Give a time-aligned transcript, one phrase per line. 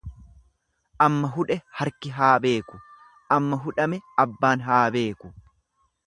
[1.07, 2.79] Amma hudhe harki haa beeku,
[3.39, 5.31] amma hudhame abbaan haa beeku.